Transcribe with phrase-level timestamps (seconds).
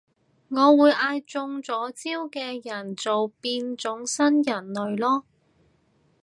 [0.49, 5.21] 我會嗌中咗招嘅人做變種新人類囉